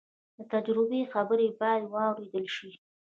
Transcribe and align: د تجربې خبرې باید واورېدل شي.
د 0.37 0.39
تجربې 0.53 1.01
خبرې 1.13 1.47
باید 1.59 1.83
واورېدل 1.93 2.45
شي. 2.55 2.71